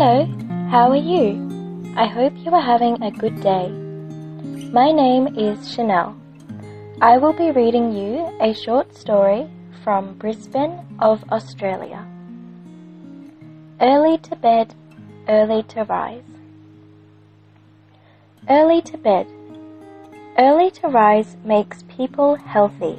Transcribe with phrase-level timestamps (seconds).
[0.00, 0.24] Hello,
[0.70, 1.92] how are you?
[1.94, 3.68] I hope you are having a good day.
[4.72, 6.16] My name is Chanel.
[7.02, 9.46] I will be reading you a short story
[9.84, 12.06] from Brisbane of Australia.
[13.78, 14.74] Early to bed,
[15.28, 16.32] early to rise.
[18.48, 19.26] Early to bed.
[20.38, 22.98] Early to rise makes people healthy,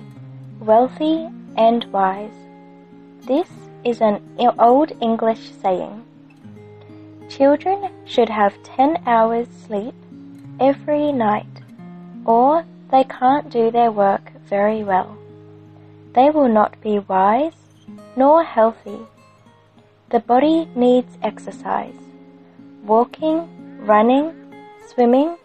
[0.59, 2.37] wealthy, and wise.
[3.25, 3.49] This
[3.83, 4.21] is an
[4.59, 6.05] old English saying.
[7.37, 9.95] Children should have 10 hours sleep
[10.59, 11.61] every night,
[12.25, 15.17] or they can't do their work very well.
[16.13, 17.55] They will not be wise
[18.17, 18.99] nor healthy.
[20.09, 21.95] The body needs exercise.
[22.83, 23.47] Walking,
[23.85, 24.33] running,
[24.87, 25.37] swimming,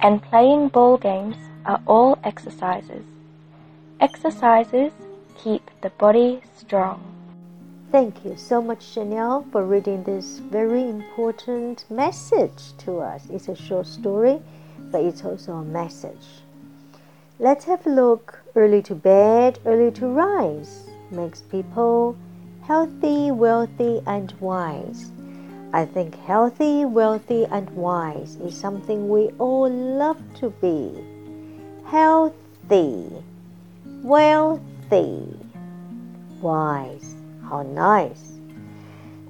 [0.00, 1.36] and playing ball games
[1.66, 3.04] are all exercises.
[4.00, 4.92] Exercises
[5.36, 7.13] keep the body strong.
[7.90, 13.26] Thank you so much, Chanel, for reading this very important message to us.
[13.30, 14.42] It's a short story,
[14.90, 16.42] but it's also a message.
[17.38, 18.40] Let's have a look.
[18.56, 22.16] Early to bed, early to rise makes people
[22.62, 25.10] healthy, wealthy, and wise.
[25.72, 30.90] I think healthy, wealthy, and wise is something we all love to be.
[31.86, 33.10] Healthy,
[34.02, 35.36] wealthy,
[36.40, 37.16] wise.
[37.49, 38.39] How nice.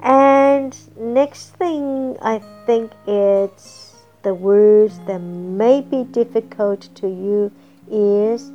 [0.01, 7.51] And next thing I think it's the words that may be difficult to you
[7.89, 8.51] is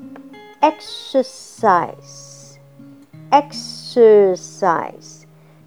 [0.62, 2.59] exercise.
[3.31, 5.25] Exercise，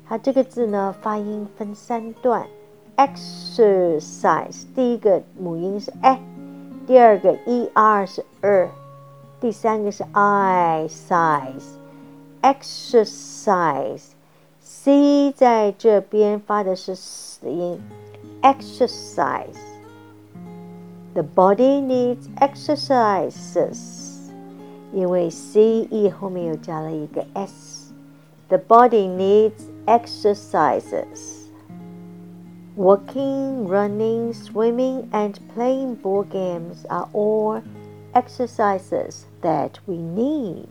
[0.08, 2.48] 它这个字呢发音分三段。
[2.96, 6.18] Exercise，第一个母音是 e，
[6.88, 8.70] 第二个 e r 是 er，
[9.40, 11.78] 第三个是 i size。
[12.42, 17.80] exercise，c 在这边发的是死音，
[18.42, 24.32] exercise。The body needs exercises，
[24.94, 31.48] 因为 c e 后面又加了一个 s。The body needs exercises.
[32.78, 37.62] Walking, running, swimming, and playing board games are all
[38.14, 40.70] exercises that we need.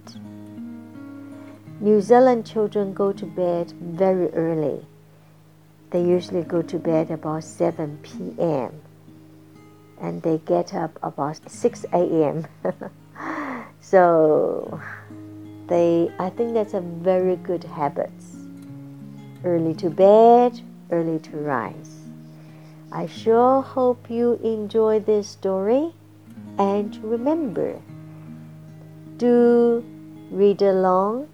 [1.81, 4.85] New Zealand children go to bed very early.
[5.89, 8.79] They usually go to bed about 7 p.m.
[9.99, 12.45] and they get up about 6 a.m.
[13.81, 14.79] so
[15.65, 18.13] they I think that's a very good habit.
[19.43, 20.61] Early to bed,
[20.91, 21.97] early to rise.
[22.91, 25.95] I sure hope you enjoy this story
[26.59, 27.81] and remember
[29.17, 29.83] do
[30.29, 31.27] read along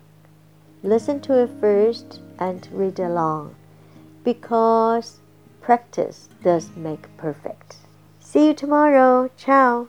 [0.83, 3.55] Listen to it first and read along
[4.23, 5.19] because
[5.61, 7.77] practice does make perfect.
[8.19, 9.29] See you tomorrow.
[9.37, 9.87] Ciao.